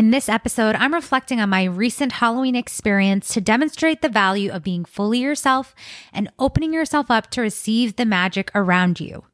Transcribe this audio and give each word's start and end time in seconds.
In 0.00 0.12
this 0.12 0.30
episode, 0.30 0.76
I'm 0.76 0.94
reflecting 0.94 1.42
on 1.42 1.50
my 1.50 1.64
recent 1.64 2.12
Halloween 2.12 2.56
experience 2.56 3.34
to 3.34 3.40
demonstrate 3.42 4.00
the 4.00 4.08
value 4.08 4.50
of 4.50 4.62
being 4.62 4.86
fully 4.86 5.18
yourself 5.18 5.74
and 6.10 6.32
opening 6.38 6.72
yourself 6.72 7.10
up 7.10 7.28
to 7.32 7.42
receive 7.42 7.96
the 7.96 8.06
magic 8.06 8.50
around 8.54 8.98
you. 8.98 9.24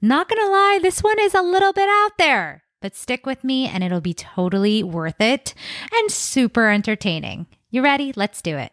Not 0.00 0.28
gonna 0.28 0.48
lie, 0.48 0.78
this 0.80 1.02
one 1.02 1.18
is 1.18 1.34
a 1.34 1.42
little 1.42 1.72
bit 1.72 1.88
out 1.88 2.18
there, 2.18 2.62
but 2.80 2.94
stick 2.94 3.26
with 3.26 3.42
me 3.42 3.66
and 3.66 3.82
it'll 3.82 4.00
be 4.00 4.14
totally 4.14 4.84
worth 4.84 5.20
it 5.20 5.54
and 5.92 6.08
super 6.08 6.68
entertaining. 6.68 7.48
You 7.72 7.82
ready? 7.82 8.12
Let's 8.14 8.40
do 8.40 8.56
it. 8.56 8.70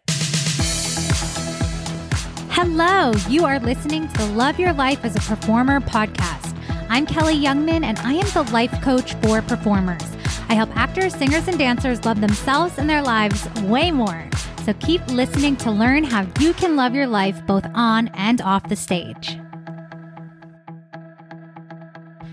Hello, 2.50 3.10
you 3.28 3.44
are 3.44 3.58
listening 3.58 4.06
to 4.06 4.18
the 4.18 4.26
Love 4.34 4.60
Your 4.60 4.72
Life 4.72 5.04
as 5.04 5.16
a 5.16 5.34
Performer 5.34 5.80
podcast. 5.80 6.56
I'm 6.88 7.08
Kelli 7.08 7.42
Youngman 7.42 7.82
and 7.82 7.98
I 7.98 8.12
am 8.12 8.30
the 8.34 8.48
life 8.52 8.80
coach 8.82 9.14
for 9.14 9.42
performers. 9.42 10.19
I 10.50 10.54
help 10.54 10.76
actors, 10.76 11.14
singers, 11.14 11.46
and 11.46 11.56
dancers 11.56 12.04
love 12.04 12.20
themselves 12.20 12.76
and 12.76 12.90
their 12.90 13.02
lives 13.02 13.48
way 13.60 13.92
more. 13.92 14.28
So 14.64 14.72
keep 14.80 15.06
listening 15.06 15.54
to 15.58 15.70
learn 15.70 16.02
how 16.02 16.26
you 16.40 16.54
can 16.54 16.74
love 16.74 16.92
your 16.92 17.06
life 17.06 17.40
both 17.46 17.64
on 17.72 18.08
and 18.14 18.42
off 18.42 18.68
the 18.68 18.74
stage. 18.74 19.38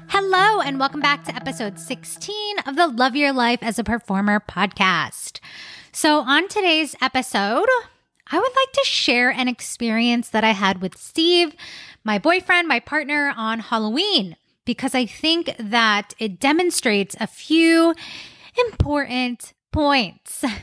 Hello, 0.08 0.62
and 0.62 0.80
welcome 0.80 1.00
back 1.00 1.26
to 1.26 1.36
episode 1.36 1.78
16 1.78 2.58
of 2.66 2.76
the 2.76 2.88
Love 2.88 3.16
Your 3.16 3.32
Life 3.32 3.60
as 3.62 3.78
a 3.78 3.84
Performer 3.84 4.40
podcast. 4.40 5.40
So, 5.92 6.22
on 6.22 6.48
today's 6.48 6.96
episode, 7.00 7.70
I 8.32 8.40
would 8.40 8.52
like 8.56 8.72
to 8.74 8.84
share 8.84 9.30
an 9.30 9.48
experience 9.48 10.30
that 10.30 10.44
I 10.44 10.54
had 10.54 10.82
with 10.82 10.98
Steve, 10.98 11.54
my 12.04 12.18
boyfriend, 12.18 12.68
my 12.68 12.80
partner 12.80 13.32
on 13.38 13.60
Halloween 13.60 14.38
because 14.68 14.94
I 14.94 15.08
think 15.08 15.56
that 15.58 16.14
it 16.20 16.40
demonstrates 16.40 17.16
a 17.20 17.26
few 17.26 17.96
important 18.60 19.54
points. 19.72 20.44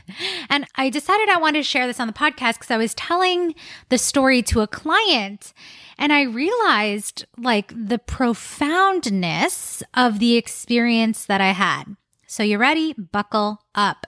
And 0.47 0.67
I 0.75 0.89
decided 0.89 1.27
I 1.27 1.37
wanted 1.37 1.59
to 1.59 1.63
share 1.63 1.87
this 1.87 1.99
on 1.99 2.07
the 2.07 2.13
podcast 2.13 2.53
because 2.53 2.71
I 2.71 2.77
was 2.77 2.93
telling 2.93 3.55
the 3.89 3.97
story 3.97 4.41
to 4.43 4.61
a 4.61 4.67
client 4.67 5.53
and 5.97 6.13
I 6.13 6.21
realized 6.21 7.25
like 7.37 7.73
the 7.75 7.97
profoundness 7.97 9.83
of 9.95 10.19
the 10.19 10.37
experience 10.37 11.25
that 11.25 11.41
I 11.41 11.51
had. 11.51 11.83
So, 12.27 12.43
you 12.43 12.57
ready? 12.57 12.93
Buckle 12.93 13.61
up. 13.73 14.05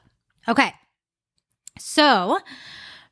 Okay. 0.47 0.73
So, 1.79 2.39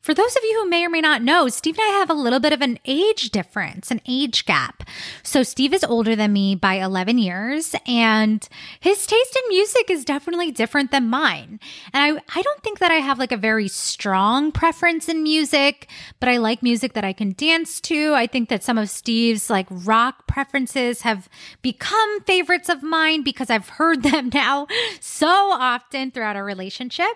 for 0.06 0.14
those 0.14 0.36
of 0.36 0.44
you 0.44 0.62
who 0.62 0.70
may 0.70 0.86
or 0.86 0.90
may 0.92 1.02
not 1.02 1.24
know, 1.24 1.50
Steve 1.50 1.80
and 1.80 1.92
I 1.92 1.98
have 1.98 2.12
a 2.12 2.14
little 2.14 2.40
bit 2.40 2.54
of 2.54 2.62
an 2.62 2.78
age 2.86 3.32
difference, 3.32 3.90
an 3.90 4.02
age 4.08 4.46
gap. 4.46 4.84
So 5.24 5.42
Steve 5.42 5.74
is 5.74 5.84
older 5.84 6.16
than 6.16 6.32
me 6.32 6.54
by 6.54 6.76
11 6.76 7.18
years 7.18 7.74
and 7.88 8.48
his 8.80 9.08
taste 9.08 9.36
in 9.36 9.50
music 9.50 9.90
is 9.90 10.06
definitely 10.06 10.52
different 10.52 10.92
than 10.92 11.10
mine. 11.10 11.60
And 11.92 12.20
I, 12.20 12.22
I 12.40 12.44
don't 12.44 12.62
think 12.62 12.78
that 12.78 12.92
I 12.92 12.98
have 12.98 13.18
like 13.18 13.32
a 13.32 13.38
very 13.38 13.68
strong 13.68 14.52
preference 14.52 15.10
in 15.10 15.24
music, 15.24 15.90
but 16.20 16.30
I 16.30 16.38
like 16.38 16.62
music 16.62 16.94
that 16.94 17.04
I 17.04 17.12
can 17.12 17.34
dance 17.36 17.82
to. 17.82 18.14
I 18.14 18.28
think 18.28 18.50
that 18.50 18.64
some 18.64 18.78
of 18.78 18.92
Steve's 18.92 19.50
like 19.50 19.66
rock 19.72 20.28
preferences 20.28 21.02
have 21.02 21.28
become 21.64 22.22
favorites 22.26 22.70
of 22.70 22.84
mine 22.84 23.24
because 23.24 23.50
I've 23.50 23.70
heard 23.70 24.04
them 24.12 24.30
now 24.32 24.68
so 25.00 25.28
often 25.28 26.12
throughout 26.12 26.36
our 26.36 26.46
relationship. 26.46 27.16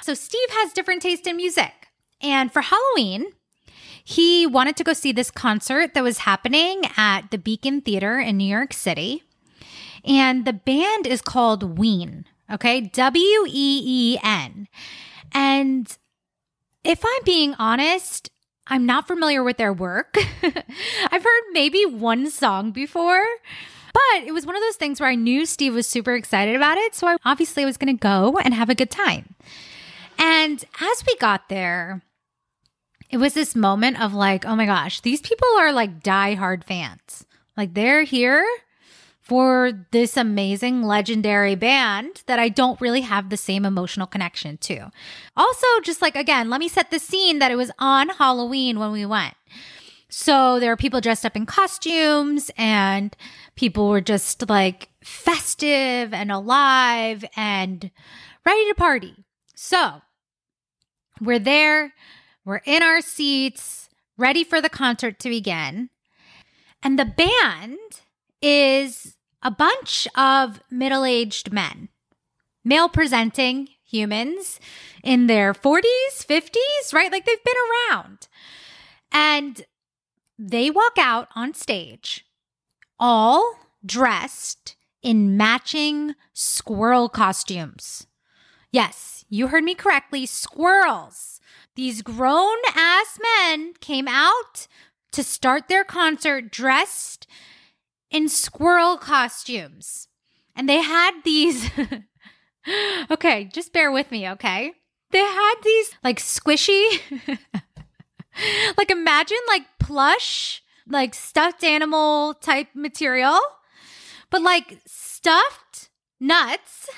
So 0.00 0.14
Steve 0.14 0.48
has 0.52 0.72
different 0.72 1.02
taste 1.02 1.26
in 1.26 1.36
music. 1.36 1.79
And 2.22 2.52
for 2.52 2.62
Halloween, 2.62 3.26
he 4.04 4.46
wanted 4.46 4.76
to 4.76 4.84
go 4.84 4.92
see 4.92 5.12
this 5.12 5.30
concert 5.30 5.94
that 5.94 6.02
was 6.02 6.18
happening 6.18 6.82
at 6.96 7.30
the 7.30 7.38
Beacon 7.38 7.80
Theatre 7.80 8.18
in 8.18 8.36
New 8.36 8.44
York 8.44 8.72
City. 8.72 9.22
And 10.04 10.44
the 10.44 10.52
band 10.52 11.06
is 11.06 11.22
called 11.22 11.78
Ween, 11.78 12.24
okay? 12.50 12.80
W 12.80 13.44
E 13.46 13.82
E 13.84 14.18
N. 14.22 14.68
And 15.32 15.96
if 16.82 17.04
I'm 17.04 17.24
being 17.24 17.54
honest, 17.58 18.30
I'm 18.66 18.86
not 18.86 19.06
familiar 19.06 19.42
with 19.42 19.56
their 19.56 19.72
work. 19.72 20.16
I've 20.42 21.24
heard 21.24 21.42
maybe 21.52 21.84
one 21.84 22.30
song 22.30 22.70
before, 22.70 23.24
but 23.92 24.24
it 24.24 24.32
was 24.32 24.46
one 24.46 24.56
of 24.56 24.62
those 24.62 24.76
things 24.76 25.00
where 25.00 25.08
I 25.08 25.16
knew 25.16 25.44
Steve 25.44 25.74
was 25.74 25.86
super 25.86 26.14
excited 26.14 26.56
about 26.56 26.78
it. 26.78 26.94
So 26.94 27.08
I 27.08 27.16
obviously 27.24 27.64
was 27.64 27.76
going 27.76 27.94
to 27.94 28.00
go 28.00 28.38
and 28.38 28.54
have 28.54 28.70
a 28.70 28.74
good 28.74 28.90
time. 28.90 29.34
And 30.18 30.64
as 30.80 31.04
we 31.06 31.16
got 31.16 31.48
there, 31.48 32.02
it 33.10 33.18
was 33.18 33.34
this 33.34 33.56
moment 33.56 34.00
of 34.00 34.14
like, 34.14 34.46
oh 34.46 34.56
my 34.56 34.66
gosh, 34.66 35.00
these 35.00 35.20
people 35.20 35.48
are 35.58 35.72
like 35.72 36.02
diehard 36.02 36.64
fans. 36.64 37.26
Like 37.56 37.74
they're 37.74 38.04
here 38.04 38.46
for 39.20 39.72
this 39.90 40.16
amazing 40.16 40.82
legendary 40.82 41.54
band 41.54 42.22
that 42.26 42.38
I 42.38 42.48
don't 42.48 42.80
really 42.80 43.02
have 43.02 43.28
the 43.28 43.36
same 43.36 43.64
emotional 43.64 44.06
connection 44.06 44.56
to. 44.58 44.90
Also, 45.36 45.66
just 45.82 46.00
like 46.00 46.16
again, 46.16 46.50
let 46.50 46.60
me 46.60 46.68
set 46.68 46.90
the 46.90 46.98
scene 46.98 47.40
that 47.40 47.50
it 47.50 47.56
was 47.56 47.70
on 47.78 48.08
Halloween 48.10 48.78
when 48.78 48.92
we 48.92 49.04
went. 49.04 49.34
So 50.08 50.58
there 50.58 50.70
were 50.70 50.76
people 50.76 51.00
dressed 51.00 51.26
up 51.26 51.36
in 51.36 51.46
costumes 51.46 52.50
and 52.56 53.16
people 53.54 53.88
were 53.88 54.00
just 54.00 54.48
like 54.48 54.88
festive 55.02 56.12
and 56.12 56.32
alive 56.32 57.24
and 57.36 57.90
ready 58.44 58.68
to 58.68 58.74
party. 58.74 59.24
So 59.54 60.00
we're 61.20 61.38
there 61.38 61.92
we're 62.44 62.62
in 62.64 62.82
our 62.82 63.00
seats, 63.00 63.88
ready 64.16 64.44
for 64.44 64.60
the 64.60 64.68
concert 64.68 65.18
to 65.20 65.28
begin. 65.28 65.90
And 66.82 66.98
the 66.98 67.04
band 67.04 67.78
is 68.40 69.16
a 69.42 69.50
bunch 69.50 70.08
of 70.16 70.60
middle 70.70 71.04
aged 71.04 71.52
men, 71.52 71.88
male 72.64 72.88
presenting 72.88 73.68
humans 73.84 74.60
in 75.02 75.26
their 75.26 75.52
40s, 75.52 75.82
50s, 76.14 76.92
right? 76.92 77.10
Like 77.10 77.26
they've 77.26 77.44
been 77.44 77.54
around. 77.90 78.28
And 79.12 79.64
they 80.38 80.70
walk 80.70 80.96
out 80.98 81.28
on 81.34 81.52
stage, 81.54 82.24
all 82.98 83.54
dressed 83.84 84.76
in 85.02 85.36
matching 85.36 86.14
squirrel 86.32 87.08
costumes. 87.08 88.06
Yes, 88.72 89.24
you 89.28 89.48
heard 89.48 89.64
me 89.64 89.74
correctly 89.74 90.26
squirrels. 90.26 91.39
These 91.76 92.02
grown 92.02 92.58
ass 92.74 93.18
men 93.22 93.74
came 93.80 94.08
out 94.08 94.66
to 95.12 95.22
start 95.22 95.68
their 95.68 95.84
concert 95.84 96.50
dressed 96.50 97.26
in 98.10 98.28
squirrel 98.28 98.96
costumes. 98.96 100.08
And 100.54 100.68
they 100.68 100.82
had 100.82 101.12
these. 101.24 101.70
okay, 103.10 103.44
just 103.44 103.72
bear 103.72 103.90
with 103.90 104.10
me, 104.10 104.28
okay? 104.30 104.72
They 105.10 105.24
had 105.24 105.54
these 105.64 105.92
like 106.04 106.18
squishy, 106.18 107.00
like 108.76 108.90
imagine 108.90 109.38
like 109.48 109.62
plush, 109.78 110.62
like 110.86 111.14
stuffed 111.14 111.64
animal 111.64 112.34
type 112.34 112.68
material, 112.74 113.38
but 114.30 114.42
like 114.42 114.78
stuffed 114.86 115.88
nuts, 116.20 116.88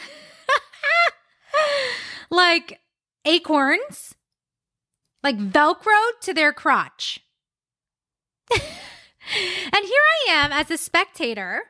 like 2.30 2.80
acorns 3.24 4.14
like 5.22 5.38
Velcro 5.38 6.00
to 6.22 6.34
their 6.34 6.52
crotch. 6.52 7.20
and 8.52 8.62
here 9.84 10.02
I 10.28 10.30
am 10.30 10.52
as 10.52 10.70
a 10.70 10.78
spectator, 10.78 11.62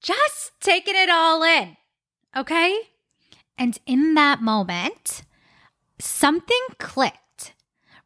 just 0.00 0.52
taking 0.60 0.94
it 0.96 1.10
all 1.10 1.42
in. 1.42 1.76
Okay. 2.36 2.78
And 3.58 3.78
in 3.86 4.14
that 4.14 4.40
moment, 4.42 5.22
something 5.98 6.66
clicked, 6.78 7.54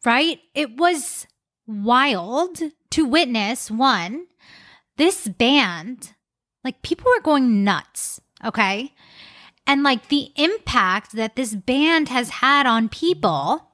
right? 0.04 0.40
It 0.54 0.76
was 0.76 1.26
wild 1.66 2.60
to 2.90 3.04
witness 3.04 3.70
one, 3.70 4.26
this 4.96 5.28
band, 5.28 6.14
like 6.64 6.82
people 6.82 7.10
were 7.14 7.22
going 7.22 7.64
nuts. 7.64 8.20
Okay. 8.44 8.92
And 9.66 9.82
like 9.82 10.08
the 10.08 10.30
impact 10.36 11.12
that 11.12 11.36
this 11.36 11.54
band 11.54 12.08
has 12.08 12.28
had 12.30 12.66
on 12.66 12.88
people 12.88 13.70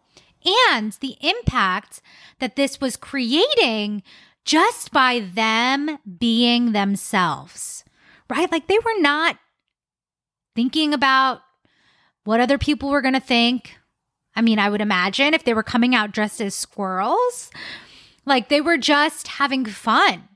and 0.69 0.93
the 0.95 1.17
impact 1.21 2.01
that 2.41 2.57
this 2.57 2.81
was 2.81 2.97
creating 2.97 4.03
just 4.45 4.93
by 4.93 5.21
them 5.21 5.99
being 6.19 6.73
themselves, 6.73 7.85
right? 8.29 8.51
Like 8.51 8.67
they 8.67 8.79
were 8.79 8.99
not 8.99 9.39
thinking 10.55 10.93
about 10.93 11.41
what 12.25 12.41
other 12.41 12.59
people 12.59 12.91
were 12.91 13.03
going 13.03 13.15
to 13.15 13.21
think. 13.21 13.77
I 14.35 14.43
mean, 14.43 14.59
I 14.59 14.71
would 14.71 14.81
imagine 14.81 15.35
if 15.35 15.45
they 15.45 15.55
were 15.55 15.63
coming 15.63 15.95
out 15.95 16.13
dressed 16.13 16.41
as 16.41 16.55
squirrels, 16.55 17.51
like 18.25 18.49
they 18.49 18.61
were 18.61 18.79
just 18.79 19.29
having 19.29 19.65
fun. 19.65 20.29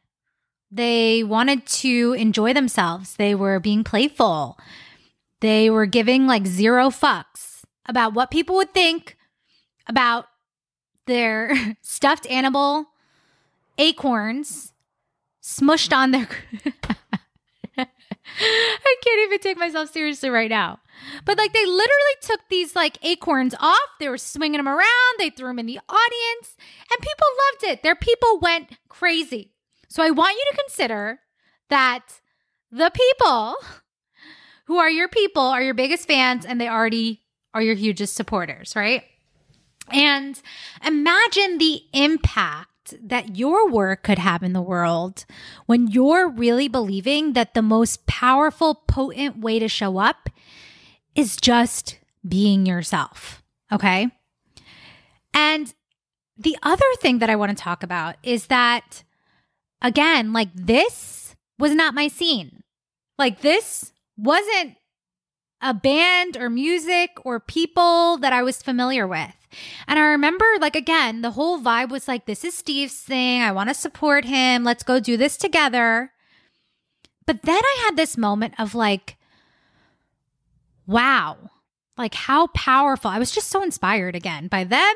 They 0.70 1.23
wanted 1.23 1.67
to 1.67 2.14
enjoy 2.19 2.52
themselves. 2.52 3.17
They 3.17 3.35
were 3.35 3.61
being 3.61 3.85
playful. 3.85 4.59
They 5.41 5.70
were 5.70 5.87
giving 5.87 6.26
like 6.26 6.47
zero 6.47 6.88
fucks 6.91 7.62
about 7.87 8.14
what 8.14 8.31
people 8.31 8.56
would 8.56 8.75
think 8.75 9.16
about 9.88 10.27
their 11.06 11.77
stuffed 11.83 12.27
animal 12.27 12.87
acorns 13.79 14.73
smushed 15.43 15.97
on 15.97 16.11
their 16.11 16.29
I 18.38 18.97
can't 19.03 19.21
even 19.27 19.38
take 19.38 19.56
myself 19.56 19.93
seriously 19.93 20.29
right 20.31 20.50
now. 20.50 20.81
But 21.25 21.38
like 21.38 21.53
they 21.53 21.65
literally 21.65 22.17
took 22.23 22.41
these 22.49 22.75
like 22.75 22.99
acorns 23.05 23.55
off. 23.61 23.88
They 24.00 24.09
were 24.09 24.19
swinging 24.19 24.59
them 24.59 24.69
around. 24.69 25.15
They 25.19 25.31
threw 25.31 25.49
them 25.49 25.59
in 25.59 25.67
the 25.67 25.79
audience 25.88 26.56
and 26.91 27.00
people 27.00 27.27
loved 27.53 27.65
it. 27.65 27.83
Their 27.83 27.94
people 27.94 28.38
went 28.41 28.77
crazy. 28.88 29.53
So 29.88 30.03
I 30.03 30.11
want 30.11 30.37
you 30.37 30.44
to 30.50 30.62
consider 30.65 31.21
that 31.71 32.05
the 32.71 32.91
people 32.91 33.56
who 34.67 34.79
are 34.79 34.91
your 34.91 35.09
people 35.09 35.43
are 35.43 35.62
your 35.62 35.75
biggest 35.75 36.06
fans 36.06 36.44
and 36.44 36.61
they 36.61 36.69
already 36.69 37.23
are 37.55 37.62
your 37.62 37.75
hugest 37.75 38.15
supporters, 38.15 38.75
right? 38.75 39.05
And 39.91 40.41
imagine 40.85 41.59
the 41.59 41.83
impact 41.93 42.71
that 43.03 43.37
your 43.37 43.69
work 43.69 44.03
could 44.03 44.19
have 44.19 44.43
in 44.43 44.53
the 44.53 44.62
world 44.62 45.25
when 45.67 45.88
you're 45.88 46.29
really 46.29 46.69
believing 46.69 47.33
that 47.33 47.55
the 47.55 47.62
most 47.62 48.06
powerful, 48.06 48.75
potent 48.75 49.38
way 49.38 49.59
to 49.59 49.69
show 49.69 49.99
up 49.99 50.29
is 51.15 51.37
just 51.37 51.99
being 52.27 52.67
yourself. 52.67 53.43
Okay. 53.73 54.09
And 55.35 55.75
the 56.37 56.56
other 56.62 56.85
thing 57.00 57.19
that 57.19 57.31
I 57.31 57.37
want 57.37 57.56
to 57.56 57.62
talk 57.62 57.83
about 57.83 58.17
is 58.23 58.47
that, 58.47 59.03
again, 59.83 60.33
like 60.33 60.53
this 60.55 61.35
was 61.59 61.75
not 61.75 61.94
my 61.94 62.09
scene. 62.09 62.62
Like 63.19 63.41
this 63.41 63.93
wasn't 64.17 64.77
a 65.61 65.73
band 65.73 66.37
or 66.37 66.50
music 66.50 67.11
or 67.25 67.41
people 67.41 68.19
that 68.19 68.33
I 68.33 68.43
was 68.43 68.62
familiar 68.62 69.06
with. 69.06 69.35
And 69.87 69.99
I 69.99 70.03
remember, 70.03 70.45
like, 70.61 70.77
again, 70.77 71.23
the 71.23 71.33
whole 71.33 71.61
vibe 71.61 71.91
was 71.91 72.09
like, 72.09 72.27
this 72.27 72.45
is 72.45 72.55
Steve's 72.55 73.01
thing. 73.01 73.43
I 73.43 73.53
want 73.53 73.69
to 73.71 73.75
support 73.75 74.25
him. 74.25 74.65
Let's 74.65 74.83
go 74.83 75.01
do 75.01 75.17
this 75.17 75.37
together. 75.37 76.13
But 77.27 77.43
then 77.43 77.63
I 77.63 77.83
had 77.85 77.97
this 77.97 78.17
moment 78.17 78.55
of 78.59 78.75
like, 78.75 79.17
wow, 80.87 81.51
like 81.97 82.15
how 82.15 82.49
powerful. 82.49 83.11
I 83.11 83.19
was 83.19 83.33
just 83.33 83.49
so 83.49 83.63
inspired 83.63 84.15
again 84.15 84.49
by 84.49 84.65
them 84.65 84.95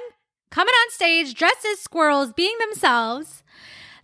coming 0.50 0.74
on 0.74 0.90
stage 0.90 1.34
dressed 1.34 1.64
as 1.64 1.78
squirrels, 1.80 2.32
being 2.32 2.56
themselves, 2.58 3.42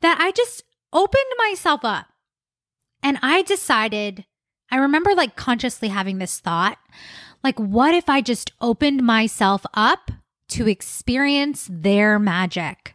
that 0.00 0.18
I 0.20 0.30
just 0.30 0.62
opened 0.92 1.24
myself 1.38 1.84
up. 1.84 2.06
And 3.02 3.18
I 3.22 3.42
decided, 3.42 4.24
I 4.70 4.76
remember 4.76 5.14
like 5.14 5.36
consciously 5.36 5.88
having 5.88 6.18
this 6.18 6.40
thought 6.40 6.78
like, 7.46 7.58
what 7.60 7.94
if 7.94 8.08
I 8.08 8.22
just 8.22 8.50
opened 8.60 9.04
myself 9.04 9.64
up 9.72 10.10
to 10.48 10.68
experience 10.68 11.68
their 11.70 12.18
magic. 12.18 12.94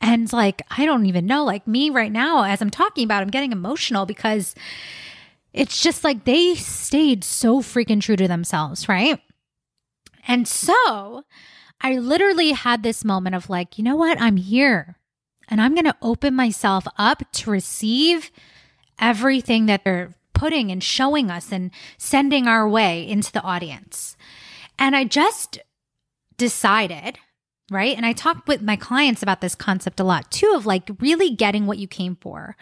And 0.00 0.32
like, 0.32 0.62
I 0.70 0.84
don't 0.84 1.06
even 1.06 1.26
know, 1.26 1.44
like 1.44 1.66
me 1.66 1.90
right 1.90 2.10
now, 2.10 2.42
as 2.42 2.60
I'm 2.60 2.70
talking 2.70 3.04
about, 3.04 3.22
I'm 3.22 3.30
getting 3.30 3.52
emotional 3.52 4.04
because 4.04 4.54
it's 5.52 5.80
just 5.80 6.02
like 6.02 6.24
they 6.24 6.54
stayed 6.54 7.22
so 7.22 7.60
freaking 7.60 8.00
true 8.00 8.16
to 8.16 8.26
themselves, 8.26 8.88
right? 8.88 9.20
And 10.26 10.48
so 10.48 11.24
I 11.80 11.98
literally 11.98 12.52
had 12.52 12.82
this 12.82 13.04
moment 13.04 13.36
of 13.36 13.50
like, 13.50 13.78
you 13.78 13.84
know 13.84 13.96
what? 13.96 14.20
I'm 14.20 14.36
here 14.36 14.96
and 15.48 15.60
I'm 15.60 15.74
going 15.74 15.84
to 15.84 15.96
open 16.02 16.34
myself 16.34 16.86
up 16.96 17.22
to 17.32 17.50
receive 17.50 18.30
everything 18.98 19.66
that 19.66 19.84
they're 19.84 20.14
putting 20.32 20.70
and 20.70 20.82
showing 20.82 21.30
us 21.30 21.52
and 21.52 21.70
sending 21.98 22.46
our 22.46 22.68
way 22.68 23.06
into 23.06 23.30
the 23.30 23.42
audience. 23.42 24.16
And 24.78 24.96
I 24.96 25.04
just 25.04 25.58
decided, 26.36 27.18
right? 27.70 27.96
And 27.96 28.04
I 28.04 28.12
talk 28.12 28.46
with 28.46 28.62
my 28.62 28.76
clients 28.76 29.22
about 29.22 29.40
this 29.40 29.54
concept 29.54 30.00
a 30.00 30.04
lot 30.04 30.30
too 30.30 30.52
of 30.54 30.66
like 30.66 30.90
really 31.00 31.30
getting 31.30 31.66
what 31.66 31.78
you 31.78 31.88
came 31.88 32.16
for. 32.16 32.56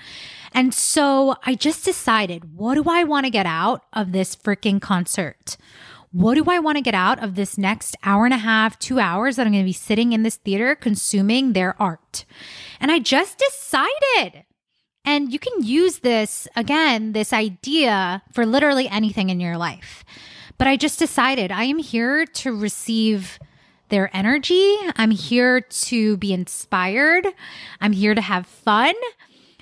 And 0.53 0.73
so 0.73 1.37
I 1.45 1.55
just 1.55 1.85
decided, 1.85 2.57
what 2.57 2.75
do 2.75 2.85
I 2.89 3.05
want 3.05 3.27
to 3.27 3.31
get 3.31 3.47
out 3.47 3.85
of 3.93 4.13
this 4.13 4.37
freaking 4.37 4.81
concert? 4.81 5.57
What 6.13 6.35
do 6.35 6.45
I 6.49 6.59
want 6.59 6.77
to 6.77 6.83
get 6.83 6.95
out 6.95 7.23
of 7.23 7.37
this 7.37 7.57
next 7.57 7.97
hour 8.03 8.25
and 8.25 8.35
a 8.35 8.39
half, 8.39 8.79
two 8.79 8.99
hours 8.99 9.37
that 9.37 9.47
I'm 9.47 9.53
going 9.53 9.65
to 9.65 9.69
be 9.69 9.73
sitting 9.73 10.13
in 10.13 10.25
this 10.25 10.37
theater 10.37 10.75
consuming 10.75 11.53
their 11.53 11.81
art? 11.81 12.25
And 12.81 12.91
I 12.91 12.99
just 12.99 13.39
decided. 13.39 14.45
And 15.05 15.33
you 15.33 15.39
can 15.39 15.63
use 15.63 16.01
this 16.01 16.49
again, 16.57 17.13
this 17.13 17.33
idea 17.33 18.23
for 18.33 18.45
literally 18.45 18.89
anything 18.89 19.31
in 19.31 19.41
your 19.41 19.57
life. 19.57 20.05
But 20.59 20.67
I 20.67 20.77
just 20.77 20.99
decided 20.99 21.51
I 21.51 21.65
am 21.65 21.79
here 21.79 22.27
to 22.27 22.55
receive 22.55 23.39
their 23.91 24.15
energy. 24.17 24.77
I'm 24.97 25.11
here 25.11 25.61
to 25.61 26.17
be 26.17 26.33
inspired. 26.33 27.27
I'm 27.81 27.93
here 27.93 28.15
to 28.15 28.21
have 28.21 28.47
fun. 28.47 28.95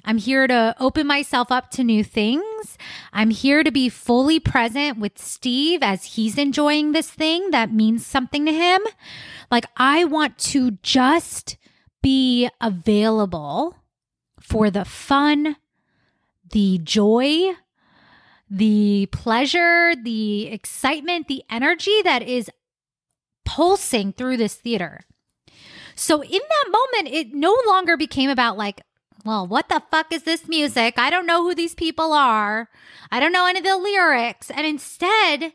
I'm 0.05 0.19
here 0.19 0.47
to 0.47 0.75
open 0.81 1.07
myself 1.07 1.51
up 1.51 1.71
to 1.73 1.85
new 1.85 2.03
things. 2.03 2.79
I'm 3.13 3.31
here 3.31 3.63
to 3.63 3.71
be 3.71 3.89
fully 3.89 4.41
present 4.41 4.99
with 4.99 5.19
Steve 5.19 5.83
as 5.83 6.05
he's 6.05 6.39
enjoying 6.39 6.93
this 6.93 7.11
thing 7.11 7.51
that 7.51 7.73
means 7.73 8.07
something 8.07 8.47
to 8.47 8.53
him. 8.53 8.81
Like, 9.51 9.67
I 9.77 10.05
want 10.05 10.39
to 10.39 10.73
just 10.83 11.57
be 12.03 12.49
available 12.61 13.77
for 14.41 14.71
the 14.71 14.85
fun, 14.85 15.57
the 16.53 16.79
joy, 16.79 17.51
the 18.49 19.09
pleasure, 19.13 19.95
the 19.95 20.47
excitement, 20.47 21.29
the 21.29 21.43
energy 21.51 22.01
that 22.03 22.23
is 22.23 22.51
pulsing 23.49 24.13
through 24.13 24.37
this 24.37 24.55
theater. 24.55 25.01
So 25.95 26.23
in 26.23 26.31
that 26.31 26.71
moment, 26.71 27.15
it 27.15 27.33
no 27.33 27.57
longer 27.67 27.97
became 27.97 28.29
about 28.29 28.59
like, 28.59 28.83
well, 29.25 29.47
what 29.47 29.71
the 29.71 29.83
fuck 29.91 30.13
is 30.13 30.25
this 30.25 30.47
music? 30.47 30.99
I 30.99 31.09
don't 31.09 31.27
know 31.27 31.43
who 31.43 31.55
these 31.55 31.75
people 31.75 32.13
are. 32.13 32.69
I 33.11 33.19
don't 33.19 33.33
know 33.33 33.47
any 33.47 33.59
of 33.59 33.65
the 33.65 33.79
lyrics. 33.79 34.51
And 34.51 34.67
instead, 34.67 35.55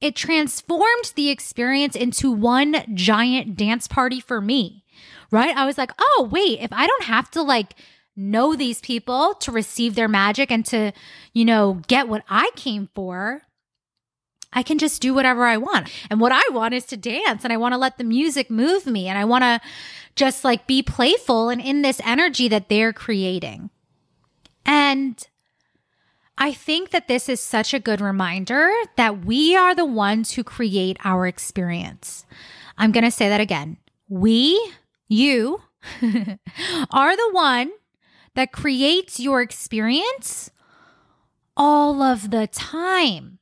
it 0.00 0.14
transformed 0.14 1.12
the 1.16 1.28
experience 1.28 1.96
into 1.96 2.30
one 2.30 2.84
giant 2.94 3.56
dance 3.56 3.88
party 3.88 4.20
for 4.20 4.40
me, 4.40 4.84
right? 5.32 5.56
I 5.56 5.66
was 5.66 5.76
like, 5.76 5.90
oh, 5.98 6.28
wait, 6.30 6.60
if 6.60 6.72
I 6.72 6.86
don't 6.86 7.04
have 7.04 7.32
to 7.32 7.42
like 7.42 7.74
know 8.14 8.54
these 8.54 8.80
people 8.80 9.34
to 9.40 9.50
receive 9.50 9.96
their 9.96 10.08
magic 10.08 10.52
and 10.52 10.64
to, 10.66 10.92
you 11.32 11.44
know, 11.44 11.82
get 11.88 12.08
what 12.08 12.22
I 12.28 12.52
came 12.54 12.88
for, 12.94 13.42
I 14.52 14.62
can 14.62 14.78
just 14.78 15.02
do 15.02 15.12
whatever 15.12 15.44
I 15.44 15.56
want. 15.56 15.90
And 16.10 16.20
what 16.20 16.32
I 16.32 16.42
want 16.52 16.74
is 16.74 16.84
to 16.86 16.96
dance 16.96 17.44
and 17.44 17.52
I 17.52 17.56
want 17.56 17.74
to 17.74 17.78
let 17.78 17.98
the 17.98 18.04
music 18.04 18.50
move 18.50 18.86
me 18.86 19.06
and 19.06 19.18
I 19.18 19.24
want 19.24 19.42
to 19.42 19.60
just 20.16 20.42
like 20.44 20.66
be 20.66 20.82
playful 20.82 21.48
and 21.48 21.60
in 21.60 21.82
this 21.82 22.00
energy 22.04 22.48
that 22.48 22.68
they're 22.68 22.92
creating. 22.92 23.70
And 24.64 25.26
I 26.38 26.52
think 26.52 26.90
that 26.90 27.08
this 27.08 27.28
is 27.28 27.40
such 27.40 27.74
a 27.74 27.80
good 27.80 28.00
reminder 28.00 28.70
that 28.96 29.24
we 29.24 29.54
are 29.56 29.74
the 29.74 29.84
ones 29.84 30.32
who 30.32 30.44
create 30.44 30.96
our 31.04 31.26
experience. 31.26 32.24
I'm 32.78 32.92
going 32.92 33.04
to 33.04 33.10
say 33.10 33.28
that 33.28 33.40
again. 33.40 33.76
We, 34.08 34.72
you, 35.08 35.62
are 36.90 37.16
the 37.16 37.28
one 37.32 37.70
that 38.34 38.52
creates 38.52 39.20
your 39.20 39.42
experience 39.42 40.50
all 41.56 42.02
of 42.02 42.30
the 42.30 42.46
time 42.46 43.38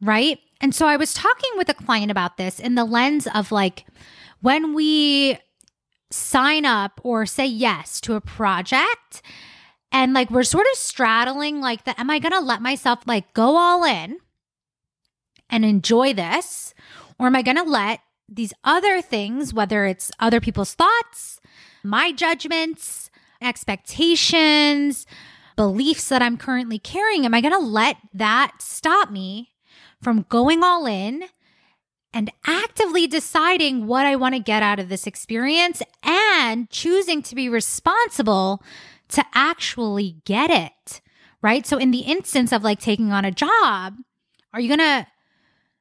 right? 0.00 0.38
And 0.60 0.74
so 0.74 0.86
I 0.86 0.96
was 0.96 1.12
talking 1.12 1.50
with 1.56 1.68
a 1.68 1.74
client 1.74 2.10
about 2.10 2.36
this 2.36 2.58
in 2.58 2.74
the 2.74 2.84
lens 2.84 3.26
of 3.34 3.52
like 3.52 3.86
when 4.40 4.74
we 4.74 5.38
sign 6.10 6.64
up 6.64 7.00
or 7.02 7.26
say 7.26 7.46
yes 7.46 8.00
to 8.00 8.14
a 8.14 8.20
project 8.20 9.22
and 9.92 10.12
like 10.12 10.30
we're 10.30 10.44
sort 10.44 10.66
of 10.72 10.78
straddling 10.78 11.60
like 11.60 11.84
the 11.84 11.98
am 12.00 12.10
I 12.10 12.18
going 12.18 12.32
to 12.32 12.40
let 12.40 12.62
myself 12.62 13.00
like 13.06 13.34
go 13.34 13.56
all 13.56 13.84
in 13.84 14.18
and 15.50 15.64
enjoy 15.64 16.12
this? 16.12 16.74
Or 17.18 17.26
am 17.26 17.36
I 17.36 17.42
going 17.42 17.56
to 17.56 17.62
let 17.62 18.00
these 18.28 18.52
other 18.64 19.00
things 19.00 19.54
whether 19.54 19.84
it's 19.84 20.10
other 20.18 20.40
people's 20.40 20.74
thoughts, 20.74 21.40
my 21.84 22.12
judgments, 22.12 23.10
expectations, 23.40 25.06
beliefs 25.54 26.08
that 26.08 26.22
I'm 26.22 26.36
currently 26.36 26.78
carrying 26.78 27.24
am 27.24 27.34
I 27.34 27.40
going 27.40 27.54
to 27.54 27.58
let 27.58 27.96
that 28.14 28.56
stop 28.60 29.10
me 29.10 29.52
from 30.02 30.26
going 30.28 30.62
all 30.62 30.86
in 30.86 31.24
and 32.12 32.32
actively 32.46 33.06
deciding 33.06 33.86
what 33.86 34.06
I 34.06 34.16
want 34.16 34.34
to 34.34 34.40
get 34.40 34.62
out 34.62 34.78
of 34.78 34.88
this 34.88 35.06
experience 35.06 35.82
and 36.02 36.70
choosing 36.70 37.22
to 37.22 37.34
be 37.34 37.48
responsible 37.48 38.62
to 39.08 39.24
actually 39.34 40.16
get 40.24 40.50
it. 40.50 41.00
Right. 41.42 41.66
So, 41.66 41.76
in 41.76 41.90
the 41.90 42.00
instance 42.00 42.52
of 42.52 42.64
like 42.64 42.80
taking 42.80 43.12
on 43.12 43.24
a 43.24 43.30
job, 43.30 43.96
are 44.52 44.60
you 44.60 44.68
going 44.74 44.80
to 44.80 45.06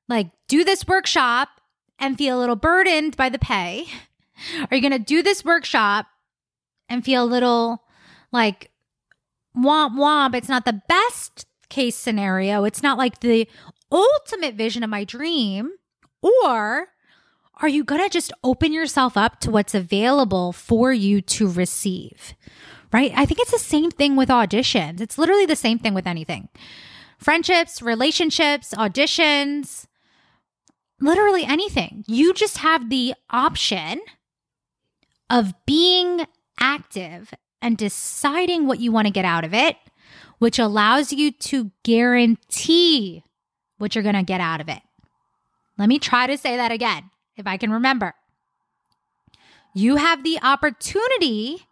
like 0.09 0.27
do 0.47 0.63
this 0.63 0.85
workshop 0.85 1.49
and 1.97 2.17
feel 2.17 2.37
a 2.37 2.41
little 2.41 2.55
burdened 2.55 3.15
by 3.15 3.29
the 3.29 3.39
pay? 3.39 3.85
Are 4.69 4.75
you 4.75 4.81
going 4.81 4.91
to 4.91 4.99
do 4.99 5.23
this 5.23 5.45
workshop 5.45 6.07
and 6.89 7.05
feel 7.05 7.23
a 7.23 7.25
little 7.25 7.83
like 8.33 8.69
womp 9.57 9.95
womp? 9.95 10.35
It's 10.35 10.49
not 10.49 10.65
the 10.65 10.81
best 10.89 11.45
case 11.69 11.95
scenario. 11.95 12.63
It's 12.65 12.83
not 12.83 12.97
like 12.97 13.21
the 13.21 13.47
ultimate 13.91 14.55
vision 14.55 14.83
of 14.83 14.89
my 14.89 15.03
dream? 15.03 15.71
Or 16.21 16.87
are 17.61 17.67
you 17.67 17.83
going 17.83 18.01
to 18.01 18.09
just 18.09 18.33
open 18.43 18.73
yourself 18.73 19.15
up 19.15 19.39
to 19.41 19.51
what's 19.51 19.75
available 19.75 20.51
for 20.51 20.91
you 20.91 21.21
to 21.21 21.49
receive? 21.49 22.33
Right? 22.91 23.11
I 23.15 23.25
think 23.25 23.39
it's 23.39 23.51
the 23.51 23.59
same 23.59 23.91
thing 23.91 24.15
with 24.15 24.29
auditions. 24.29 25.01
It's 25.01 25.17
literally 25.17 25.45
the 25.45 25.55
same 25.55 25.79
thing 25.79 25.93
with 25.93 26.07
anything. 26.07 26.49
friendships, 27.17 27.81
relationships, 27.81 28.73
auditions, 28.73 29.87
literally 31.01 31.43
anything. 31.43 32.03
You 32.07 32.33
just 32.33 32.59
have 32.59 32.89
the 32.89 33.13
option 33.29 34.01
of 35.29 35.53
being 35.65 36.25
active 36.59 37.33
and 37.61 37.77
deciding 37.77 38.67
what 38.67 38.79
you 38.79 38.91
want 38.91 39.07
to 39.07 39.13
get 39.13 39.25
out 39.25 39.43
of 39.43 39.53
it, 39.53 39.77
which 40.37 40.59
allows 40.59 41.11
you 41.11 41.31
to 41.31 41.71
guarantee 41.83 43.23
what 43.77 43.95
you're 43.95 44.03
going 44.03 44.15
to 44.15 44.23
get 44.23 44.41
out 44.41 44.61
of 44.61 44.69
it. 44.69 44.81
Let 45.77 45.89
me 45.89 45.99
try 45.99 46.27
to 46.27 46.37
say 46.37 46.55
that 46.57 46.71
again, 46.71 47.09
if 47.35 47.45
I 47.45 47.57
can 47.57 47.71
remember. 47.71 48.13
You 49.73 49.97
have 49.97 50.23
the 50.23 50.39
opportunity 50.41 51.67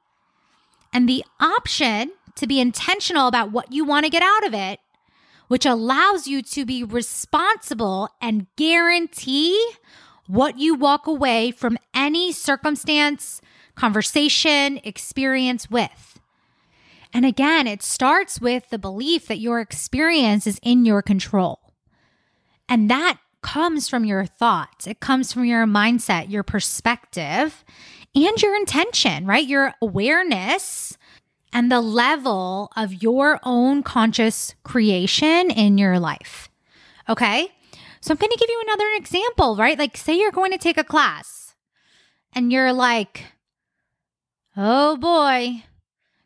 and 0.91 1.07
the 1.07 1.23
option 1.39 2.11
to 2.35 2.47
be 2.47 2.59
intentional 2.59 3.27
about 3.27 3.51
what 3.51 3.71
you 3.71 3.85
want 3.85 4.05
to 4.05 4.09
get 4.09 4.23
out 4.23 4.45
of 4.45 4.53
it, 4.53 4.79
which 5.47 5.65
allows 5.65 6.27
you 6.27 6.41
to 6.41 6.65
be 6.65 6.83
responsible 6.83 8.09
and 8.21 8.47
guarantee 8.57 9.71
what 10.27 10.57
you 10.57 10.75
walk 10.75 11.07
away 11.07 11.51
from 11.51 11.77
any 11.93 12.31
circumstance, 12.31 13.41
conversation, 13.75 14.79
experience 14.83 15.69
with. 15.69 16.19
And 17.13 17.25
again, 17.25 17.67
it 17.67 17.83
starts 17.83 18.41
with 18.41 18.69
the 18.69 18.79
belief 18.79 19.27
that 19.27 19.39
your 19.39 19.59
experience 19.59 20.47
is 20.47 20.59
in 20.63 20.85
your 20.85 21.01
control. 21.01 21.62
And 22.73 22.89
that 22.89 23.19
comes 23.43 23.87
from 23.87 24.03
your 24.03 24.25
thoughts, 24.25 24.87
it 24.87 24.99
comes 24.99 25.31
from 25.31 25.45
your 25.45 25.63
mindset, 25.67 26.31
your 26.31 26.41
perspective, 26.41 27.63
and 28.15 28.41
your 28.41 28.55
intention, 28.55 29.27
right? 29.27 29.45
Your 29.45 29.75
awareness 29.79 30.97
and 31.53 31.71
the 31.71 31.81
level 31.81 32.71
of 32.75 33.03
your 33.03 33.39
own 33.43 33.83
conscious 33.83 34.55
creation 34.63 35.51
in 35.51 35.77
your 35.77 35.99
life. 35.99 36.49
Okay. 37.07 37.47
So 38.01 38.11
I'm 38.11 38.17
going 38.17 38.31
to 38.31 38.39
give 38.39 38.49
you 38.49 38.63
another 38.65 38.89
example, 38.95 39.55
right? 39.55 39.77
Like, 39.77 39.95
say 39.95 40.17
you're 40.17 40.31
going 40.31 40.51
to 40.51 40.57
take 40.57 40.79
a 40.79 40.83
class 40.83 41.53
and 42.33 42.51
you're 42.51 42.73
like, 42.73 43.23
oh 44.57 44.97
boy, 44.97 45.63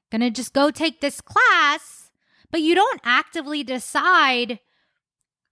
gonna 0.10 0.32
just 0.32 0.54
go 0.54 0.72
take 0.72 1.02
this 1.02 1.20
class, 1.20 2.10
but 2.52 2.62
you 2.62 2.74
don't 2.74 3.02
actively 3.04 3.66
decide 3.66 4.60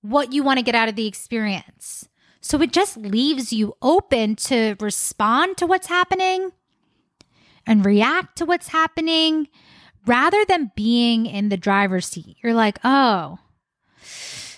what 0.10 0.34
you 0.34 0.44
want 0.44 0.60
to 0.60 0.64
get 0.64 0.76
out 0.76 0.90
of 0.90 0.96
the 0.96 1.08
experience. 1.08 2.08
So 2.42 2.62
it 2.62 2.72
just 2.72 2.96
leaves 2.96 3.52
you 3.52 3.74
open 3.82 4.36
to 4.36 4.76
respond 4.80 5.58
to 5.58 5.66
what's 5.66 5.88
happening 5.88 6.52
and 7.66 7.84
react 7.84 8.38
to 8.38 8.46
what's 8.46 8.68
happening 8.68 9.48
rather 10.06 10.46
than 10.46 10.72
being 10.76 11.26
in 11.26 11.50
the 11.50 11.58
driver's 11.58 12.06
seat. 12.06 12.38
You're 12.44 12.54
like, 12.54 12.78
oh, 12.84 13.40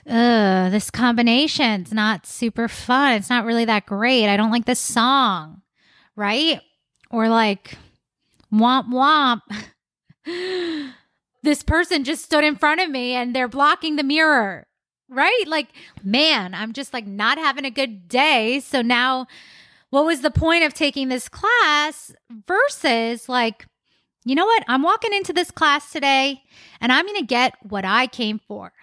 uh, 0.05 0.69
this 0.69 0.91
combination's 0.91 1.93
not 1.93 2.25
super 2.25 2.67
fun. 2.67 3.13
It's 3.13 3.29
not 3.29 3.45
really 3.45 3.65
that 3.65 3.85
great. 3.85 4.27
I 4.27 4.35
don't 4.35 4.51
like 4.51 4.65
this 4.65 4.79
song, 4.79 5.61
right? 6.17 6.59
Or 7.09 7.29
like, 7.29 7.77
womp 8.53 8.89
womp. 8.89 9.41
this 11.43 11.63
person 11.63 12.03
just 12.03 12.25
stood 12.25 12.43
in 12.43 12.57
front 12.57 12.81
of 12.81 12.89
me 12.89 13.13
and 13.13 13.33
they're 13.33 13.47
blocking 13.47 13.95
the 13.95 14.03
mirror 14.03 14.67
right? 15.09 15.43
Like, 15.47 15.69
man, 16.03 16.53
I'm 16.53 16.73
just 16.73 16.93
like 16.93 17.07
not 17.07 17.37
having 17.37 17.65
a 17.65 17.71
good 17.71 18.07
day. 18.07 18.59
So 18.59 18.81
now, 18.81 19.27
what 19.89 20.05
was 20.05 20.21
the 20.21 20.31
point 20.31 20.63
of 20.63 20.73
taking 20.73 21.07
this 21.09 21.29
class 21.29 22.13
versus 22.45 23.29
like, 23.29 23.65
you 24.25 24.35
know 24.35 24.45
what? 24.45 24.63
I'm 24.67 24.83
walking 24.83 25.13
into 25.13 25.31
this 25.31 25.51
class 25.51 25.91
today 25.91 26.43
and 26.81 26.91
I'm 26.91 27.05
going 27.05 27.19
to 27.19 27.25
get 27.25 27.53
what 27.61 27.85
I 27.85 28.07
came 28.07 28.39
for. 28.39 28.73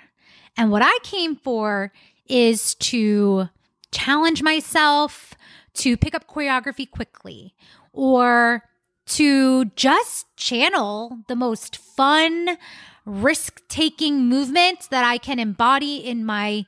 And 0.57 0.71
what 0.71 0.83
I 0.83 0.97
came 1.03 1.37
for 1.37 1.93
is 2.27 2.75
to 2.77 3.49
challenge 3.91 4.43
myself 4.43 5.35
to 5.75 5.97
pick 5.97 6.15
up 6.15 6.27
choreography 6.27 6.91
quickly 6.91 7.55
or 7.93 8.63
to 9.07 9.67
just 9.77 10.27
channel 10.37 11.19
the 11.29 11.37
most 11.37 11.77
fun, 11.77 12.57
risk 13.05 13.63
taking 13.69 14.29
movement 14.29 14.89
that 14.91 15.05
I 15.05 15.19
can 15.19 15.39
embody 15.39 15.97
in 15.97 16.25
my 16.25 16.67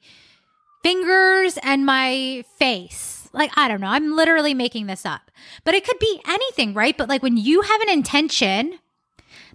fingers 0.82 1.58
and 1.62 1.86
my 1.86 2.44
face. 2.58 3.28
Like, 3.32 3.50
I 3.56 3.68
don't 3.68 3.80
know. 3.80 3.88
I'm 3.88 4.14
literally 4.14 4.54
making 4.54 4.86
this 4.86 5.04
up, 5.04 5.30
but 5.64 5.74
it 5.74 5.84
could 5.84 5.98
be 5.98 6.20
anything, 6.26 6.74
right? 6.74 6.96
But 6.96 7.08
like 7.08 7.22
when 7.22 7.36
you 7.36 7.62
have 7.62 7.80
an 7.82 7.90
intention 7.90 8.78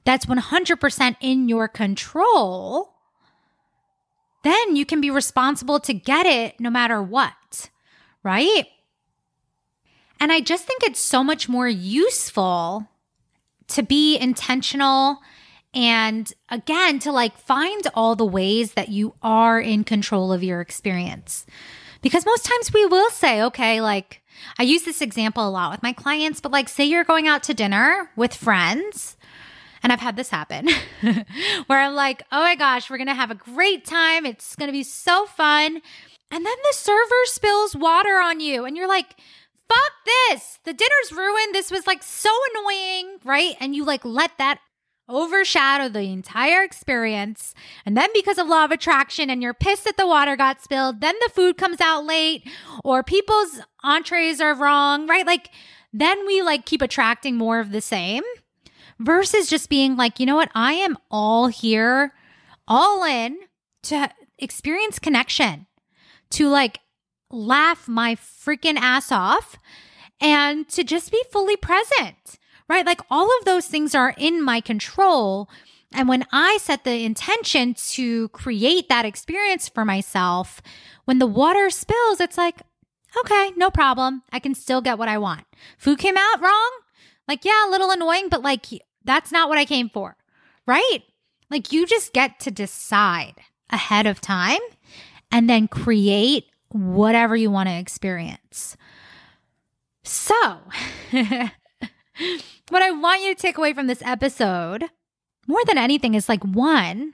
that's 0.03 0.25
100% 0.25 1.15
in 1.21 1.49
your 1.49 1.67
control, 1.67 2.93
then 4.43 4.75
you 4.75 4.85
can 4.85 5.01
be 5.01 5.11
responsible 5.11 5.79
to 5.81 5.93
get 5.93 6.25
it 6.25 6.59
no 6.59 6.69
matter 6.69 7.01
what, 7.01 7.69
right? 8.23 8.65
And 10.21 10.31
I 10.31 10.39
just 10.39 10.65
think 10.65 10.83
it's 10.83 10.99
so 10.99 11.23
much 11.23 11.49
more 11.49 11.67
useful 11.67 12.87
to 13.69 13.81
be 13.81 14.17
intentional 14.17 15.19
and 15.73 16.31
again, 16.49 16.99
to 16.99 17.11
like 17.11 17.37
find 17.37 17.81
all 17.95 18.15
the 18.15 18.25
ways 18.25 18.73
that 18.73 18.89
you 18.89 19.15
are 19.23 19.59
in 19.59 19.83
control 19.83 20.31
of 20.31 20.43
your 20.43 20.61
experience. 20.61 21.45
Because 22.03 22.25
most 22.25 22.45
times 22.45 22.71
we 22.71 22.85
will 22.85 23.09
say, 23.09 23.41
okay, 23.41 23.81
like 23.81 24.21
I 24.59 24.63
use 24.63 24.83
this 24.83 25.01
example 25.01 25.47
a 25.47 25.49
lot 25.49 25.71
with 25.71 25.81
my 25.81 25.93
clients, 25.93 26.39
but 26.39 26.51
like 26.51 26.69
say 26.69 26.83
you're 26.85 27.03
going 27.03 27.27
out 27.27 27.41
to 27.43 27.55
dinner 27.55 28.11
with 28.15 28.35
friends. 28.35 29.17
And 29.81 29.91
I've 29.91 30.01
had 30.01 30.17
this 30.17 30.29
happen 30.29 30.69
where 31.65 31.79
I'm 31.79 31.95
like, 31.95 32.21
oh 32.31 32.41
my 32.41 32.55
gosh, 32.55 32.89
we're 32.91 32.97
going 32.97 33.07
to 33.07 33.15
have 33.15 33.31
a 33.31 33.35
great 33.35 33.85
time. 33.85 34.27
It's 34.27 34.55
going 34.55 34.67
to 34.67 34.73
be 34.73 34.83
so 34.83 35.25
fun. 35.25 35.81
And 36.29 36.45
then 36.45 36.55
the 36.63 36.73
server 36.73 37.25
spills 37.25 37.75
water 37.75 38.19
on 38.19 38.39
you. 38.39 38.65
And 38.65 38.77
you're 38.77 38.87
like, 38.87 39.15
fuck 39.71 39.93
this. 40.05 40.59
The 40.63 40.73
dinner's 40.73 41.11
ruined. 41.11 41.53
This 41.53 41.71
was 41.71 41.87
like 41.87 42.03
so 42.03 42.29
annoying, 42.51 43.19
right? 43.23 43.55
And 43.59 43.75
you 43.75 43.85
like 43.85 44.03
let 44.03 44.37
that 44.37 44.59
overshadow 45.07 45.89
the 45.89 46.03
entire 46.03 46.63
experience. 46.63 47.53
And 47.85 47.97
then 47.97 48.09
because 48.13 48.37
of 48.37 48.47
law 48.47 48.65
of 48.65 48.71
attraction 48.71 49.29
and 49.29 49.41
you're 49.41 49.53
pissed 49.53 49.83
that 49.83 49.97
the 49.97 50.07
water 50.07 50.35
got 50.35 50.61
spilled, 50.61 51.01
then 51.01 51.15
the 51.25 51.31
food 51.33 51.57
comes 51.57 51.81
out 51.81 52.05
late 52.05 52.47
or 52.83 53.03
people's 53.03 53.59
entrees 53.83 54.39
are 54.39 54.55
wrong, 54.55 55.07
right? 55.07 55.25
Like 55.25 55.49
then 55.93 56.25
we 56.25 56.41
like 56.41 56.65
keep 56.65 56.81
attracting 56.81 57.35
more 57.35 57.59
of 57.59 57.71
the 57.71 57.81
same 57.81 58.23
versus 58.99 59.49
just 59.49 59.69
being 59.69 59.97
like, 59.97 60.19
you 60.19 60.25
know 60.25 60.35
what? 60.35 60.51
I 60.55 60.73
am 60.73 60.97
all 61.09 61.47
here, 61.47 62.13
all 62.67 63.03
in 63.03 63.39
to 63.83 64.09
experience 64.37 64.99
connection, 64.99 65.67
to 66.31 66.47
like 66.47 66.79
laugh 67.31 67.87
my 67.87 68.15
freaking 68.15 68.77
ass 68.77 69.11
off 69.11 69.57
and 70.19 70.67
to 70.69 70.83
just 70.83 71.11
be 71.11 71.23
fully 71.31 71.57
present 71.57 72.37
right? 72.71 72.85
Like 72.85 73.01
all 73.11 73.27
of 73.37 73.45
those 73.45 73.67
things 73.67 73.93
are 73.93 74.15
in 74.17 74.41
my 74.41 74.61
control. 74.61 75.49
And 75.93 76.07
when 76.07 76.25
I 76.31 76.57
set 76.61 76.85
the 76.85 77.03
intention 77.03 77.75
to 77.89 78.29
create 78.29 78.87
that 78.87 79.03
experience 79.03 79.67
for 79.67 79.83
myself, 79.83 80.61
when 81.03 81.19
the 81.19 81.27
water 81.27 81.69
spills, 81.69 82.21
it's 82.21 82.37
like, 82.37 82.61
okay, 83.19 83.51
no 83.57 83.69
problem. 83.69 84.23
I 84.31 84.39
can 84.39 84.55
still 84.55 84.79
get 84.79 84.97
what 84.97 85.09
I 85.09 85.17
want. 85.17 85.43
Food 85.77 85.99
came 85.99 86.15
out 86.15 86.41
wrong. 86.41 86.71
Like, 87.27 87.43
yeah, 87.43 87.67
a 87.67 87.69
little 87.69 87.91
annoying, 87.91 88.29
but 88.29 88.41
like, 88.41 88.67
that's 89.03 89.33
not 89.33 89.49
what 89.49 89.57
I 89.57 89.65
came 89.65 89.89
for, 89.89 90.15
right? 90.65 90.99
Like, 91.49 91.73
you 91.73 91.85
just 91.85 92.13
get 92.13 92.39
to 92.39 92.51
decide 92.51 93.35
ahead 93.69 94.07
of 94.07 94.21
time 94.21 94.61
and 95.29 95.49
then 95.49 95.67
create 95.67 96.45
whatever 96.73 97.35
you 97.35 97.51
want 97.51 97.69
to 97.69 97.75
experience. 97.75 98.77
So, 100.03 100.35
what 101.11 102.81
I 102.81 102.91
want 102.91 103.21
you 103.21 103.35
to 103.35 103.41
take 103.41 103.57
away 103.57 103.73
from 103.73 103.87
this 103.87 104.01
episode, 104.03 104.85
more 105.47 105.63
than 105.65 105.77
anything, 105.77 106.15
is 106.15 106.27
like 106.27 106.43
one, 106.43 107.13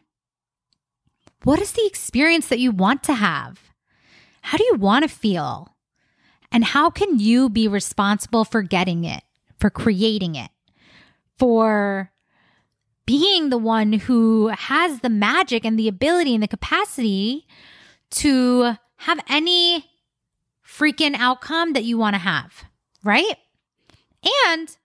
what 1.43 1.59
is 1.59 1.73
the 1.73 1.85
experience 1.85 2.47
that 2.47 2.59
you 2.59 2.71
want 2.71 3.03
to 3.03 3.13
have? 3.13 3.71
How 4.41 4.57
do 4.57 4.63
you 4.63 4.75
want 4.75 5.03
to 5.03 5.09
feel? 5.09 5.75
And 6.51 6.63
how 6.63 6.89
can 6.89 7.19
you 7.19 7.49
be 7.49 7.67
responsible 7.67 8.45
for 8.45 8.61
getting 8.61 9.03
it, 9.03 9.23
for 9.59 9.69
creating 9.69 10.35
it, 10.35 10.49
for 11.37 12.11
being 13.05 13.49
the 13.49 13.57
one 13.57 13.93
who 13.93 14.47
has 14.49 14.99
the 14.99 15.09
magic 15.09 15.65
and 15.65 15.77
the 15.77 15.87
ability 15.87 16.33
and 16.33 16.43
the 16.43 16.47
capacity 16.47 17.45
to 18.11 18.77
have 19.07 19.23
any 19.29 19.85
freaking 20.67 21.15
outcome 21.15 21.71
that 21.71 21.85
you 21.85 21.97
want 21.97 22.13
to 22.13 22.19
have, 22.19 22.65
right? 23.05 23.37
And 24.45 24.75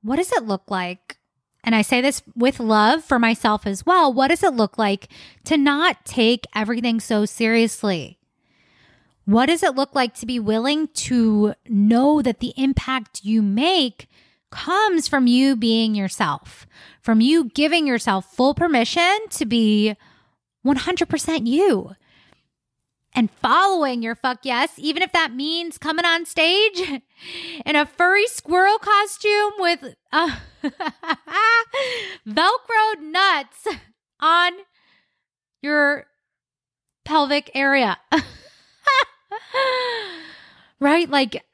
what 0.00 0.16
does 0.16 0.32
it 0.32 0.44
look 0.44 0.70
like? 0.70 1.18
And 1.62 1.74
I 1.74 1.82
say 1.82 2.00
this 2.00 2.22
with 2.34 2.58
love 2.58 3.04
for 3.04 3.18
myself 3.18 3.66
as 3.66 3.84
well. 3.84 4.10
What 4.14 4.28
does 4.28 4.42
it 4.42 4.54
look 4.54 4.78
like 4.78 5.08
to 5.44 5.58
not 5.58 6.06
take 6.06 6.46
everything 6.54 7.00
so 7.00 7.26
seriously? 7.26 8.18
What 9.26 9.46
does 9.46 9.62
it 9.62 9.74
look 9.74 9.94
like 9.94 10.14
to 10.14 10.26
be 10.26 10.40
willing 10.40 10.88
to 10.88 11.52
know 11.68 12.22
that 12.22 12.40
the 12.40 12.54
impact 12.56 13.24
you 13.24 13.42
make 13.42 14.08
comes 14.50 15.06
from 15.06 15.26
you 15.26 15.54
being 15.54 15.94
yourself, 15.94 16.66
from 17.02 17.20
you 17.20 17.50
giving 17.50 17.86
yourself 17.86 18.34
full 18.34 18.54
permission 18.54 19.18
to 19.32 19.44
be 19.44 19.96
100% 20.64 21.46
you 21.46 21.94
and 23.14 23.30
following 23.30 24.02
your 24.02 24.14
fuck 24.14 24.40
yes, 24.42 24.72
even 24.78 25.02
if 25.02 25.12
that 25.12 25.34
means 25.34 25.78
coming 25.78 26.04
on 26.04 26.24
stage 26.26 26.80
in 27.66 27.76
a 27.76 27.86
furry 27.86 28.26
squirrel 28.26 28.78
costume 28.78 29.52
with 29.58 29.94
uh, 30.12 30.36
Velcro 32.26 33.00
nuts 33.00 33.66
on 34.20 34.52
your 35.62 36.06
pelvic 37.04 37.50
area. 37.54 37.98
right? 40.80 41.10
Like 41.10 41.44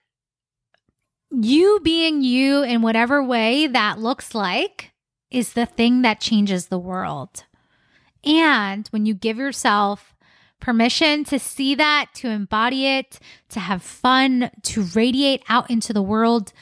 you 1.30 1.80
being 1.82 2.22
you 2.22 2.62
in 2.62 2.82
whatever 2.82 3.22
way 3.22 3.66
that 3.66 3.98
looks 3.98 4.34
like 4.34 4.92
is 5.30 5.54
the 5.54 5.66
thing 5.66 6.02
that 6.02 6.20
changes 6.20 6.66
the 6.66 6.78
world. 6.78 7.44
And 8.24 8.86
when 8.88 9.06
you 9.06 9.14
give 9.14 9.38
yourself 9.38 10.15
permission 10.60 11.24
to 11.24 11.38
see 11.38 11.74
that, 11.74 12.06
to 12.14 12.28
embody 12.28 12.86
it, 12.86 13.18
to 13.50 13.60
have 13.60 13.82
fun, 13.82 14.50
to 14.62 14.82
radiate 14.94 15.42
out 15.48 15.70
into 15.70 15.92
the 15.92 16.02
world 16.02 16.52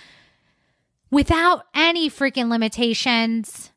without 1.10 1.64
any 1.74 2.10
freaking 2.10 2.50
limitations, 2.50 3.70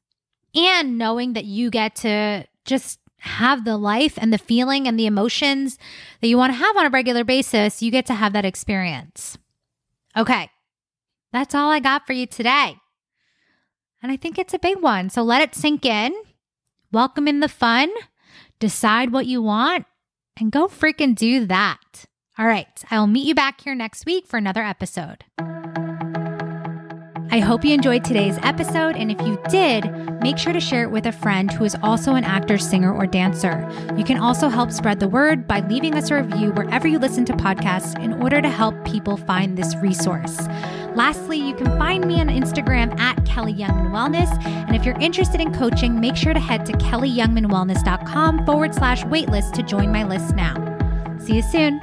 and 0.56 0.98
knowing 0.98 1.34
that 1.34 1.46
you 1.46 1.70
get 1.70 1.96
to 1.96 2.46
just 2.66 3.00
have 3.20 3.66
the 3.66 3.78
life 3.78 4.18
and 4.18 4.32
the 4.32 4.38
feeling 4.38 4.88
and 4.88 5.00
the 5.00 5.06
emotions 5.06 5.78
that 6.22 6.28
you 6.28 6.38
want 6.38 6.52
to 6.52 6.58
have 6.58 6.78
on 6.78 6.86
a 6.86 6.90
regular 6.90 7.24
basis, 7.24 7.82
you 7.82 7.92
get 7.92 8.06
to 8.06 8.14
have 8.14 8.34
that 8.34 8.46
experience. 8.46 9.38
Okay, 10.16 10.50
that's 11.32 11.54
all 11.54 11.70
I 11.70 11.80
got 11.80 12.08
for 12.08 12.14
you 12.14 12.26
today. 12.26 12.78
And 14.02 14.12
I 14.12 14.18
think 14.18 14.38
it's 14.38 14.54
a 14.54 14.60
big 14.60 14.82
one. 14.82 15.10
So 15.10 15.22
let 15.22 15.42
it 15.42 15.56
sink 15.56 15.86
in, 15.86 16.14
welcome 16.92 17.28
in 17.28 17.40
the 17.40 17.50
fun, 17.50 17.90
decide 18.60 19.12
what 19.12 19.26
you 19.26 19.42
want, 19.42 19.86
and 20.40 20.52
go 20.52 20.68
freaking 20.68 21.16
do 21.16 21.46
that. 21.46 22.06
All 22.38 22.46
right, 22.46 22.84
I'll 22.92 23.08
meet 23.08 23.26
you 23.26 23.36
back 23.36 23.62
here 23.62 23.76
next 23.76 24.06
week 24.06 24.28
for 24.28 24.38
another 24.38 24.62
episode. 24.62 25.26
I 27.30 27.40
hope 27.40 27.66
you 27.66 27.74
enjoyed 27.74 28.06
today's 28.06 28.38
episode, 28.42 28.96
and 28.96 29.12
if 29.12 29.20
you 29.28 29.38
did, 29.50 29.84
make 30.22 30.38
sure 30.38 30.54
to 30.54 30.62
share 30.62 30.84
it 30.84 30.92
with 30.92 31.06
a 31.06 31.12
friend 31.12 31.52
who 31.52 31.66
is 31.66 31.76
also 31.84 32.16
an 32.16 32.24
actor, 32.24 32.58
singer, 32.58 32.94
or 32.94 33.06
dancer. 33.06 33.70
You 33.98 34.06
can 34.06 34.18
also 34.18 34.48
help 34.48 34.72
spread 34.72 35.00
the 35.02 35.10
word 35.10 35.46
by 35.48 35.60
leaving 35.60 35.94
us 35.96 36.10
a 36.10 36.24
review 36.24 36.52
wherever 36.52 36.88
you 36.88 37.00
listen 37.00 37.26
to 37.26 37.34
podcasts 37.34 38.02
in 38.02 38.14
order 38.14 38.42
to 38.42 38.50
help 38.50 38.86
people 38.86 39.18
find 39.18 39.58
this 39.58 39.76
resource. 39.78 40.38
Lastly, 40.98 41.38
you 41.38 41.54
can 41.54 41.68
find 41.78 42.08
me 42.08 42.20
on 42.20 42.28
Instagram 42.28 43.00
at 43.00 43.18
Kelli 43.18 43.56
Youngman 43.56 43.92
Wellness. 43.92 44.44
And 44.44 44.76
if 44.76 44.84
you're 44.84 44.98
interested 45.00 45.40
in 45.40 45.54
coaching, 45.54 46.00
make 46.00 46.16
sure 46.16 46.34
to 46.34 46.40
head 46.40 46.66
to 46.66 46.72
kelliyoungmanwellness.com 46.74 48.48
forward 48.48 48.74
slash 48.74 49.04
waitlist 49.04 49.54
to 49.54 49.62
join 49.62 49.92
my 49.92 50.04
list 50.04 50.36
now. 50.36 50.56
See 51.20 51.36
you 51.36 51.44
soon. 51.44 51.80